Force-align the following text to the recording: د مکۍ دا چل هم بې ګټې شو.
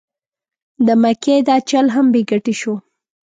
د 0.85 0.87
مکۍ 1.01 1.37
دا 1.47 1.55
چل 1.69 1.85
هم 1.95 2.05
بې 2.13 2.21
ګټې 2.29 2.53
شو. 2.61 2.73